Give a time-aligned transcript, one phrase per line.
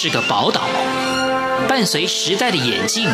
[0.00, 0.68] 是个宝岛，
[1.68, 3.10] 伴随时代的眼镜，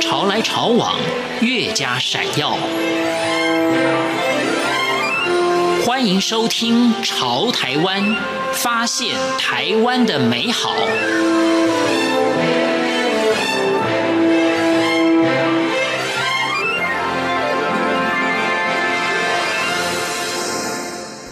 [0.00, 0.96] 潮来潮往，
[1.40, 2.56] 越加闪耀。
[5.84, 8.00] 欢迎收听《潮台湾》，
[8.52, 10.76] 发现台湾的美好。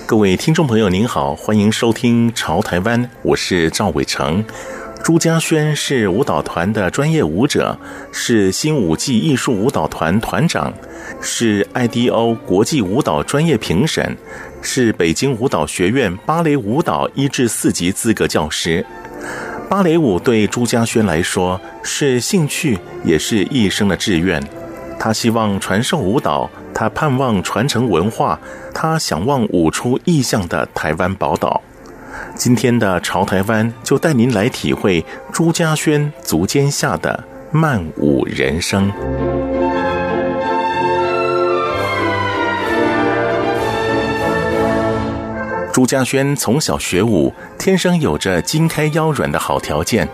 [0.04, 4.45] 各位听众朋友，您好，欢迎收听《潮台湾》，我是赵伟成。
[5.07, 7.78] 朱家轩是舞蹈团的专业舞者，
[8.10, 10.74] 是新舞季艺术舞蹈团团长，
[11.20, 14.16] 是 IDO 国际舞蹈专业评审，
[14.61, 18.84] 是北京舞蹈学院芭蕾舞蹈一至四级资格教师。
[19.70, 24.42] 芭蕾舞对朱家轩来说是兴趣，也是一生的志愿。
[24.98, 26.50] 他希望传授舞蹈。
[26.75, 28.38] 他盼望传承文化，
[28.75, 31.62] 他想望舞出异象的台湾宝岛。
[32.34, 38.92] 今天的潮台湾就带您来体会朱家轩足尖下的慢舞人生。
[45.73, 50.08] 朱家轩从小学舞，天生有着筋开腰软的好条件，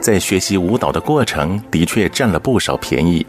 [0.00, 3.26] 在学习舞蹈的过程的确占了不少便宜。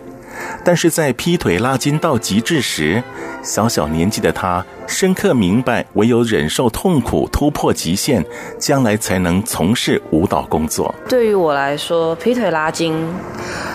[0.64, 3.04] 但是在劈腿拉筋到极致时，
[3.44, 8.26] 小小年纪的他深刻明白，唯有忍受痛苦，突破极限，
[8.58, 10.94] 将来才能从事舞蹈工作。
[11.08, 12.96] 对于我来说，劈腿拉筋，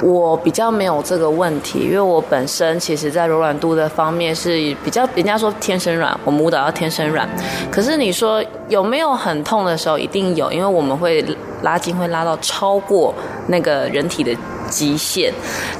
[0.03, 4.51] 我比较没有这个问题，因为我本身其实在柔软度的方面是
[4.85, 7.29] 比较，人家说天生软，我们舞蹈要天生软。
[7.71, 10.01] 可是你说有没有很痛的时候？
[10.01, 11.23] 一定有，因为我们会
[11.61, 13.15] 拉筋会拉到超过
[13.49, 14.35] 那个人体的
[14.71, 15.31] 极限，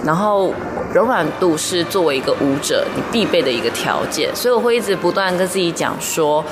[0.05, 0.53] 然后
[0.93, 6.45] 柔软度是作为一个舞者你必备的一个条件，所以我会一直不断跟自己讲说，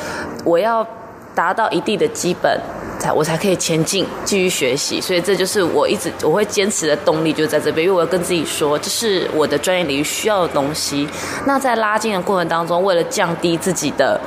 [0.45, 0.87] 我要
[1.35, 2.59] 达到一定的基本。
[2.99, 11.09] 才我才可以前进，继续学习，所以这就是我一直我会坚持的动力，就在这边，因为我要跟自己说，这是我的专业领域需要的东西。
[11.47, 14.21] 那在拉筋的过程当中，为了降低自己的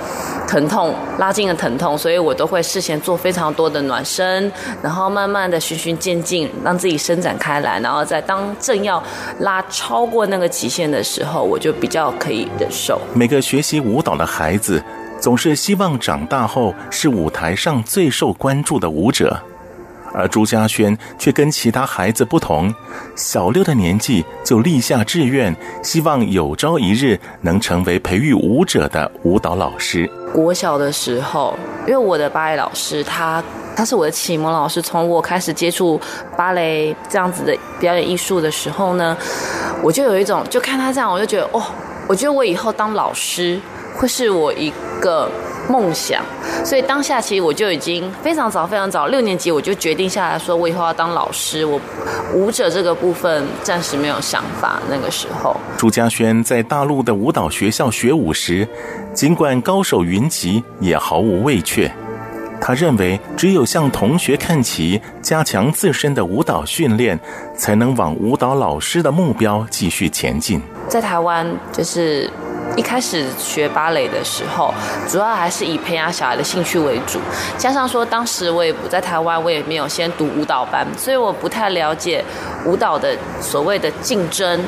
[0.47, 4.51] 疼痛，拉筋的疼痛，所以我都会事先做非常多的暖身，
[4.81, 9.03] 然后慢慢的循序渐进，让自己伸展开来，然后在当正要
[9.40, 13.00] 拉超过那个极限的时候，我就比较可以忍受。
[13.13, 14.81] 每个学习舞蹈的孩子，
[15.21, 19.39] 总是希望长大后是舞台上最受关注的舞者，
[20.15, 22.73] 而朱家轩却跟其他孩子不同，
[23.15, 30.09] 小六的年纪就立下志愿，希望有朝一日能成为培育舞者的舞蹈老师。
[30.33, 31.55] 国小的时候，
[31.85, 33.43] 因为我的芭蕾老师他
[33.75, 36.01] 他是我的启蒙老师，从我开始接触
[36.35, 39.15] 芭蕾这样子的表演艺术的时候呢，
[39.83, 41.61] 我就有一种就看他这样，我就觉得哦，
[42.07, 43.61] 我觉得我以后当老师。
[43.96, 45.29] 会是我一个
[45.69, 46.24] 梦想，
[46.66, 51.66] 所以当下其实我就已经非常早、非常早，六年级我就决定下来说，我以后要当老师。
[51.66, 51.79] 我
[52.34, 54.81] 舞者这个部分暂时没有想法。
[54.90, 58.68] 那个时候，朱家轩在大陆的舞蹈学校学舞时，
[59.13, 61.91] 尽管高手云集，也毫无畏怯。
[62.59, 67.19] 他认为，只有向同学看齐，加强自身的舞蹈训练，
[67.56, 70.62] 才能往舞蹈老师的目标继续前进。
[70.88, 72.30] 在台湾，就是。
[72.77, 74.73] 一开始学芭蕾的时候，
[75.07, 77.19] 主要还是以培养小孩的兴趣为主。
[77.57, 82.23] 加上说，当时我也不在台湾，我也没有先读舞蹈班，所以我不太了解
[82.65, 84.63] 舞蹈的所谓的竞争。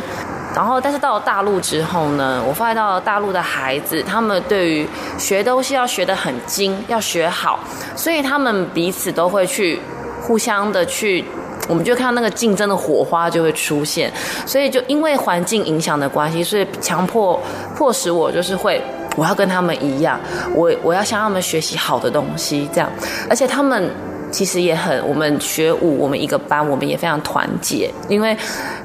[0.54, 4.88] 然后，但是到了大陆之后呢，我发现到了大陆的孩子，他们对于
[5.18, 7.60] 学东西要学得很精，要学好，
[7.96, 9.80] 所以他们彼此都会去
[10.22, 11.24] 互相的去。
[11.70, 14.12] 我们就看到那个竞争的火花就会出现，
[14.46, 17.40] 所以就因为环境影响的关系，所以强迫
[17.76, 18.82] 迫使我就是会，
[19.16, 20.20] 我要跟他们一样，
[20.54, 22.90] 我我要向他们学习好的东西，这样，
[23.30, 23.90] 而且他们
[24.30, 28.36] 其实也很，我们学舞，我们一个班，我们也非常团结，因为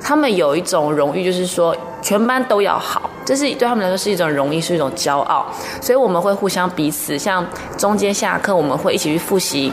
[0.00, 5.46] 他们有一种荣誉，就是说全班都要好，这是对他们来说是一种荣誉，是一种骄傲，
[5.80, 7.44] 所以我们会互相彼此，像
[7.76, 9.72] 中间下课我们会一起去复习。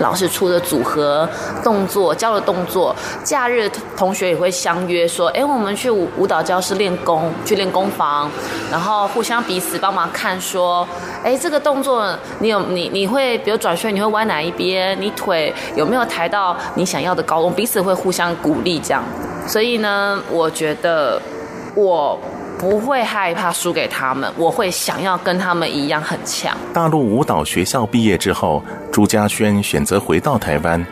[0.00, 1.28] 老师出的组合
[1.62, 8.30] 动作，教的动作，假日同学也会相约说，哎，我们去舞舞蹈教室练功，去练功房，
[8.70, 10.86] 然后互相彼此帮忙看，说，
[11.22, 15.00] 哎，这个动作你有你你会，比如转圈，你会弯哪一边？
[15.00, 17.50] 你腿有没有抬到你想要的高度？
[17.50, 19.02] 彼此会互相鼓励这样。
[19.46, 21.20] 所以呢，我觉得
[21.74, 22.18] 我。
[22.64, 26.56] 不会害怕输给他们，我会想要跟他们一样很强。
[26.72, 30.82] 大陆舞蹈学校毕业之后，朱家轩选择回到台湾，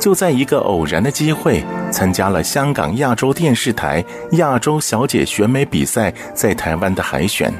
[0.00, 4.02] 就在一个偶然的机会，参加了香港亚洲电视台
[4.32, 7.52] 亚洲小姐选美比赛在台湾的海选。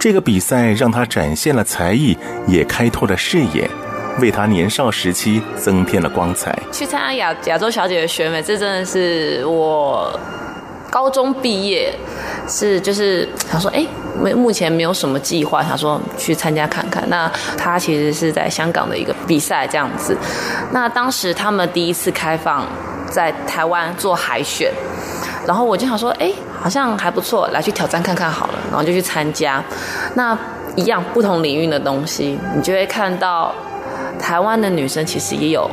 [0.00, 2.18] 这个比赛让他展现了才艺，
[2.48, 3.70] 也开拓了视野。
[4.20, 6.52] 为他年少时期增添了光彩。
[6.72, 10.18] 去参加亚亚洲小姐的选美，这真的是我
[10.90, 11.94] 高中毕业
[12.48, 13.86] 是就是想说，哎，
[14.20, 17.04] 没目前没有什么计划，想说去参加看看。
[17.08, 20.16] 那他其实是在香港的一个比赛这样子。
[20.72, 22.66] 那当时他们第一次开放
[23.10, 24.72] 在台湾做海选，
[25.46, 29.62] 然后我就想说，哎，好像还不错，来去挑战看看好了，然后就去参加。
[30.14, 30.36] 那
[30.74, 33.54] 一样不同领域的东西，你就会看到
[34.18, 35.70] 台湾的女生其实也有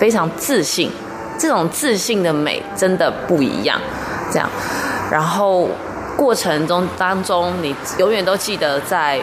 [0.00, 0.90] 非常自信，
[1.38, 3.80] 这种自信的美真的不一样。
[4.30, 4.48] 这样，
[5.10, 5.68] 然后
[6.16, 9.20] 过程中当中，你永远都记得在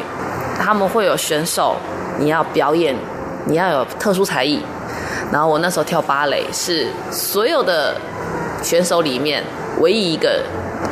[0.60, 1.76] 他们会有选手，
[2.18, 2.96] 你要表演，
[3.46, 4.62] 你要有特殊才艺。
[5.32, 7.96] 然后我那时候跳芭蕾，是所有的
[8.62, 9.44] 选手里面
[9.80, 10.44] 唯一一个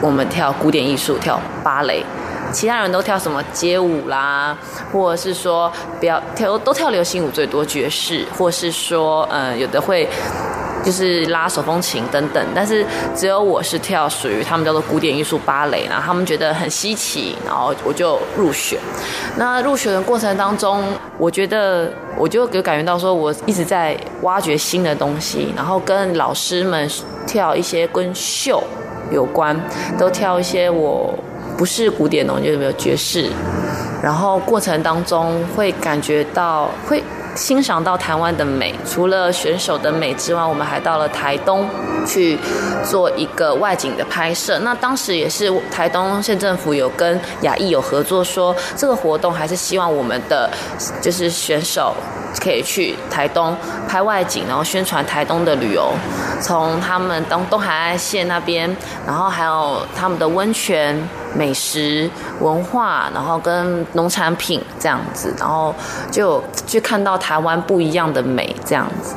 [0.01, 2.03] 我们跳古典艺术，跳芭蕾。
[2.51, 4.55] 其他人都跳什么街舞啦，
[4.91, 10.07] 或者是说表跳都跳流行舞最多，爵士，或是说嗯有的会
[10.83, 12.85] 就是拉手风琴等等，但是
[13.15, 18.77] 只有我是跳属于他们叫做古典艺术芭蕾，然后他们觉得很稀奇，然后我就入选。
[19.37, 20.83] 那入选的过程当中，
[21.17, 26.89] 我觉得我就有感觉到说，我一直在挖掘新的东西，然后跟老师们
[27.25, 28.61] 跳一些跟秀
[29.11, 29.59] 有关，
[29.97, 31.13] 都跳一些我。
[31.55, 33.29] 不是古典的，就有没有爵士？
[34.01, 37.01] 然后过程当中会感觉到，会
[37.35, 38.73] 欣赏到台湾的美。
[38.85, 41.67] 除了选手的美之外，我们还到了台东
[42.05, 42.37] 去
[42.83, 44.59] 做一个外景的拍摄。
[44.59, 50.49] 那当时也是台东县政府有跟亚艺有合作说，说这个活动还是希望我们的
[51.01, 51.95] 就是选手
[52.41, 53.55] 可以去台东
[53.87, 55.91] 拍外景，然后宣传台东的旅游。
[56.41, 58.75] 从他们东东海岸线那边，
[59.05, 60.97] 然后还有他们的温泉、
[61.35, 62.09] 美食、
[62.39, 65.73] 文化，然后跟农产品这样子，然后
[66.11, 69.15] 就去看到台湾不一样的美这样子。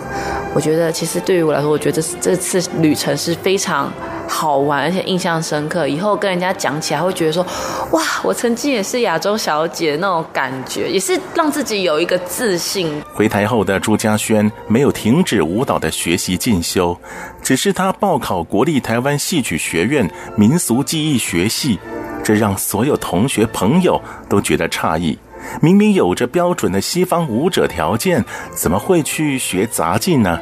[0.55, 3.93] 我觉得其实对于我来说，我觉得这这次旅程是非常。
[4.29, 5.87] 好玩，而且印象深刻。
[5.87, 7.47] 以后跟人家讲起来，会觉得说
[7.93, 16.99] ：“哇，我曾经也是亚洲小姐那种感觉，也是让自己有一个自信。”回台后的朱家轩没有停止舞蹈的学习进修，
[17.41, 21.79] 只是他报考国立台湾戏曲学院民俗技艺学系，
[22.27, 25.17] 这让所有同学朋友都觉得诧异。
[25.63, 30.41] 明明有着标准的西方舞者条件，怎么会去学杂技呢？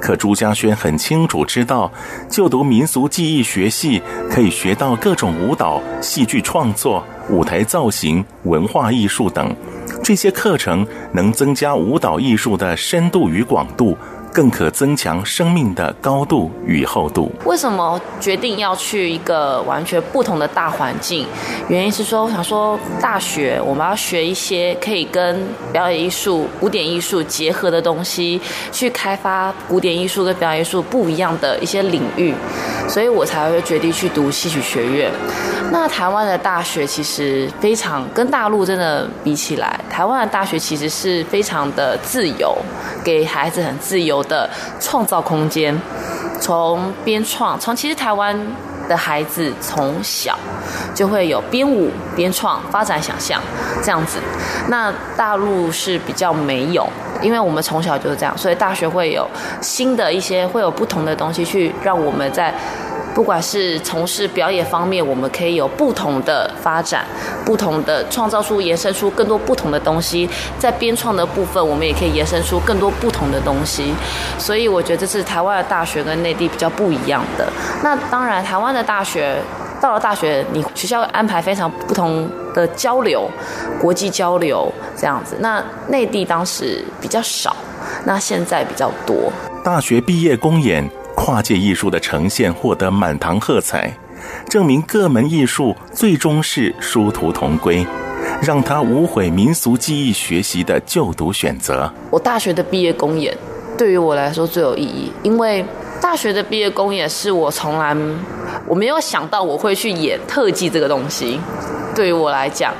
[0.00, 1.92] 可朱家轩很清楚知道，
[2.30, 4.00] 就读民俗技艺学系
[4.30, 9.54] 可以学到各种舞蹈、戏剧创作、舞台造型、文化艺术等，
[10.02, 13.94] 这些课程能增加舞蹈艺术的深度与广度。
[14.32, 17.30] 更可增强生命的高度与厚度。
[17.44, 21.26] 为什么决定要去一个完全不同的大环境？
[21.68, 28.40] 原因是说，我想说，大学我们要学一些可以跟表演艺术、古典艺术结合的东西，
[28.72, 32.34] 去开发古典艺术跟表演艺术不一样的一些领域，
[32.88, 35.10] 所以我才会决定去读戏曲学院。
[35.70, 42.56] 那台湾的大学其实非常跟大陆真的比起来，台湾的大学其实是非常的自由，
[43.04, 44.48] 给孩子很自由的
[44.80, 45.78] 创造空间。
[46.40, 48.36] 从编创，从其实台湾
[48.88, 50.36] 的孩子从小
[50.94, 53.40] 就会有编舞、编创、发展想象
[53.82, 54.18] 这样子。
[54.68, 56.88] 那大陆是比较没有，
[57.20, 59.28] 因为我们从小就是这样，所以大学会有
[59.60, 62.52] 新的一些，会有不同的东西去让我们在。
[63.14, 67.04] 不管是从事表演方面，我们可以有不同的发展，
[67.44, 70.28] 不同的创造出、延伸出更多不同的东西。
[70.58, 73.92] 在编创的部分，我们也可以延伸出更多不同的东西。
[74.38, 77.46] 所以，我觉得这是台湾的大学跟内地比较不一样的。
[77.82, 79.36] 那当然，台湾的大学
[79.80, 83.28] 到了大学，你学校安排非常不同的交流，
[83.80, 85.36] 国际交流这样子。
[85.40, 87.54] 那内地当时比较少，
[88.04, 89.30] 那现在比较多。
[89.62, 90.88] 大学毕业公演。
[91.24, 93.96] 跨界艺术的呈现获得满堂喝彩，
[94.48, 97.86] 证明各门艺术最终是殊途同归，
[98.42, 101.88] 让他无悔民俗技艺学习的就读选择。
[102.10, 103.32] 我大学的毕业公演
[103.78, 105.64] 对于我来说最有意义，因为
[106.00, 107.96] 大学的毕业公演是我从来
[108.66, 111.38] 我没有想到我会去演特技这个东西。
[111.94, 112.74] 对于我来讲，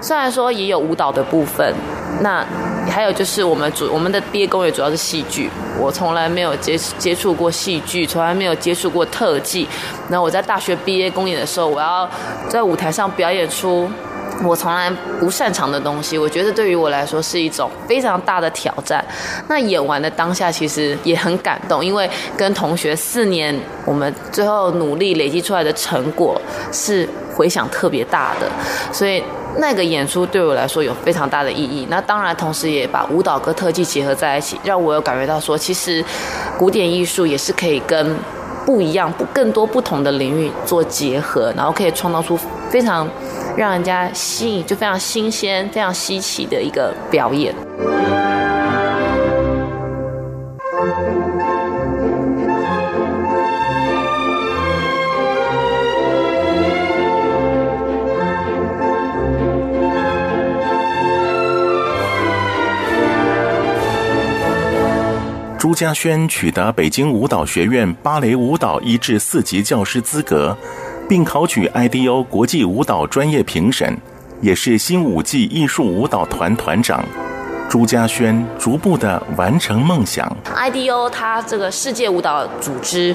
[0.00, 1.72] 虽然说也有舞蹈的部分，
[2.20, 2.44] 那。
[2.86, 5.48] 还有就是我们主我们的毕业公演主要是戏剧，
[5.80, 9.68] 我从来没有接接触过戏剧，从来没有接触过特技。
[10.08, 12.08] 那我在大学毕业公演的时候，我要
[12.48, 13.88] 在舞台上表演出
[14.42, 14.90] 我从来
[15.20, 19.04] 不擅长的东西，我觉得对于我来说是一种非常大的挑战。
[19.48, 26.40] 那演完的当下其实也很感动，因为跟同学四年我们最后努力累积出来的成果
[26.72, 28.48] 是回响特别大的，
[28.92, 29.22] 所以。
[29.56, 31.86] 那个演出对我来说有非常大的意义。
[31.88, 36.04] 那当然，同时也把舞蹈跟特技结合在一起，让我有感觉到说，其实
[36.58, 38.16] 古典艺术也是可以跟
[38.66, 42.36] 不一样、不更多不同的领域做结合，然后可以创造出
[42.68, 43.08] 非常
[43.56, 47.54] 让人家吸引、就非常新鲜、非常稀奇的一个表演。
[65.74, 70.56] 朱家轩取得北京舞蹈学院芭蕾舞蹈一至四级教师资格，
[71.08, 73.98] 并考取 IDO 国际舞蹈专业评审，
[74.40, 77.04] 也是新舞季艺术舞蹈团团长。
[77.68, 80.32] 朱家轩逐步的完成梦想。
[80.54, 83.12] IDO 它这个世界舞蹈组织，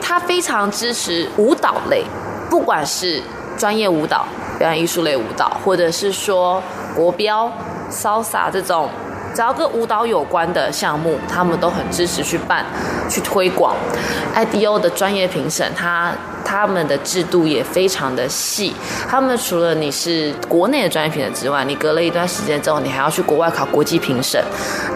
[0.00, 2.04] 它非常支持舞蹈类，
[2.48, 3.20] 不管是
[3.58, 4.24] 专业舞蹈、
[4.58, 6.62] 表演艺术类舞蹈，或者是说
[6.96, 7.52] 国标、
[7.90, 8.88] 潇洒这种。
[9.34, 12.64] 只要跟舞蹈有关的项目，他们都很支持去办、
[13.08, 13.76] 去推广。
[14.34, 16.12] IDO 的专业评审，他。
[16.44, 18.74] 他们的制度也非常的细，
[19.08, 24.42] 他们除了你是国内的专业评审之外，你隔了一段时间之后，你还要去国外考国际评审。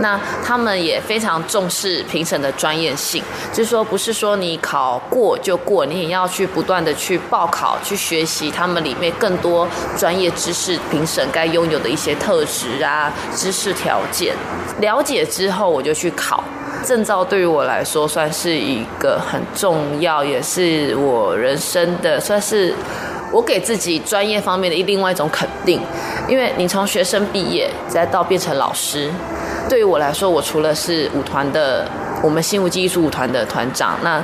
[0.01, 3.23] 那他们也非常重视评审的专业性，
[3.53, 14.35] 就是说不是说你考过就过，你也要去不断的去报考、去学习他们里面更多专业知识，评审该拥有的一些特质啊、知识条件。
[14.81, 16.43] 了解之后，我就去考。
[16.85, 22.75] 证照对于我来说算是一个很重要，也是我人生的，算是
[23.33, 25.81] 我给自己专业方面的另外一种肯定。
[26.29, 29.11] 因为你从学生毕业再到变成老师，
[29.69, 31.89] 对于我来说，我除了是舞团的，
[32.23, 34.23] 我们新舞季艺术舞团的团长，那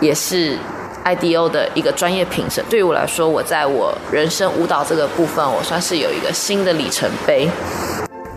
[0.00, 0.56] 也是
[1.04, 2.64] IDO 的一个专业评审。
[2.70, 7.48] 对于我来说，我在我人生舞蹈这个部分，我算是有一个新的里程碑。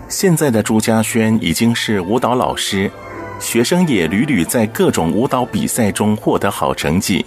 [0.09, 2.91] 现在的朱家轩已经是舞蹈老师。
[3.39, 7.25] 学生也屡屡在各种舞蹈比赛中获得好成绩。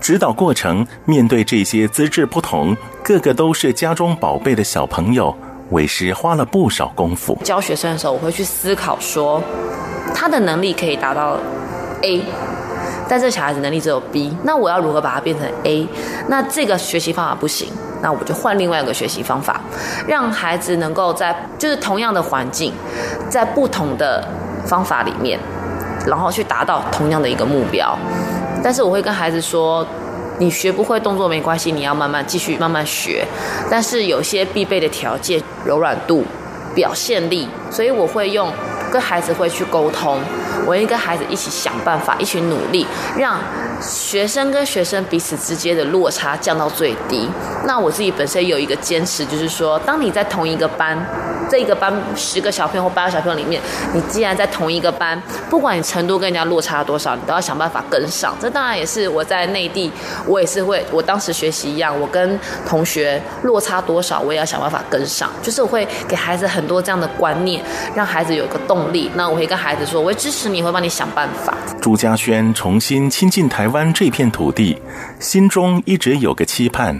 [0.00, 5.34] 指导过程，面对这些资质不同、个个都是家中宝贝的小朋友，
[5.70, 7.36] 为师花了不少功夫。
[7.42, 9.42] 教学生的时候，我会去思考说，
[10.14, 11.38] 他的能力可以达到
[12.02, 12.22] A，
[13.08, 15.86] 但这小孩子能力只有 B，那我要如何把它变成 A？
[16.28, 17.68] 那这个学习方法不行，
[18.02, 19.60] 那我就换另外一个学习方法，
[20.06, 22.72] 让孩子能够在就是同样的环境，
[23.28, 24.22] 在不同的。
[24.66, 25.38] 方法里面，
[26.06, 27.96] 然后去达到同样的一个目标。
[28.62, 29.86] 但是我会跟孩子说，
[30.38, 33.24] 你学不会动作没关系，你要慢慢继续慢慢学。
[33.70, 36.24] 但是有些必备的条件，柔软度、
[36.74, 38.50] 表现力，所以我会用
[38.90, 40.18] 跟孩子会去沟通，
[40.64, 43.38] 我会跟孩子一起想办法，一起努力，让
[43.86, 47.28] 学生跟学生彼此之间的落差降到最低。
[47.66, 50.98] 那我自己本身有一个坚持，就是说，当你在同一个班。
[51.50, 53.60] 这一个班十个小朋友或八个小朋友里面，
[53.92, 58.34] 你既然在同一个班，不管你程度跟人家落差多少，你都要想办法跟上。
[58.40, 59.92] 这当然也是我在内地，
[60.26, 65.30] 我也是会，我当时学习一样，我跟同学落差多少，我也要想办法跟上。
[65.42, 67.62] 就是我会给孩子很多这样的观念，
[67.94, 69.10] 让孩子有个动力。
[69.14, 71.54] 那我会跟孩子说，我会支持你，会帮你想办法。
[71.80, 74.78] 朱家轩重新亲近台湾湾这片土地，
[75.18, 76.98] 心中一直有个期盼。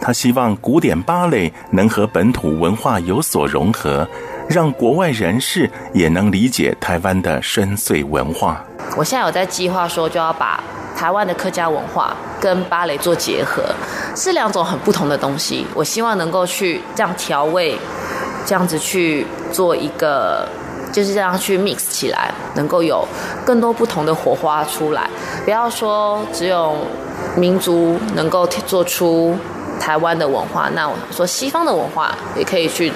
[0.00, 4.06] 他希望古典芭蕾能和本土文化有所融合，
[4.48, 8.62] 让国外人士也能理解台湾的深邃文化。
[8.96, 10.62] 我现在有在计划说，就要把
[10.96, 13.62] 台湾的客家文化跟芭蕾做结合，
[14.16, 15.66] 是两种很不同的东西。
[15.74, 17.78] 我希望能够去这样调味，
[18.44, 20.48] 这样子去做一个，
[20.94, 23.06] 就是这样去 mix 起来，能够有
[23.44, 25.10] 更多不同的火花出来。
[25.44, 26.76] 不要说只有
[27.36, 29.36] 民族能够做出。
[29.80, 32.90] 台湾的文化，那我说西方的文化也可以去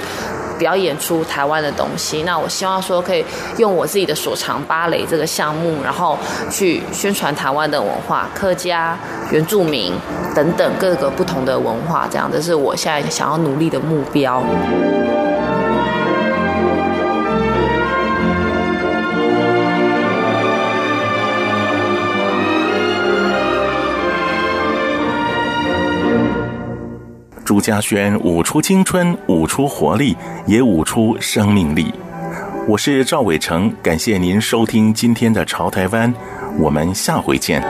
[0.57, 2.23] 表演出台湾的东西。
[2.23, 3.23] 那我希望说可以
[3.59, 6.17] 用我自己的所长芭蕾这个项目，然后
[6.49, 8.97] 去宣传台湾的文化，客家、
[9.31, 9.93] 原住民
[10.35, 14.43] 等等各个不同的文化，这样这是我现在想要努力的目标。
[27.49, 30.15] 朱家轩舞出青春，舞出活力，
[30.47, 31.91] 也舞出生命力。
[32.67, 36.13] 我是赵伟成，感谢您收听今天的《潮台湾》，
[36.59, 37.63] 我们下回见。